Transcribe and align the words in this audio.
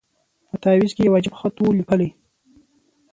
په 0.49 0.55
تعویذ 0.63 0.91
کي 0.95 1.01
یو 1.07 1.17
عجب 1.19 1.33
خط 1.39 1.55
وو 1.59 1.75
لیکلی 1.79 2.09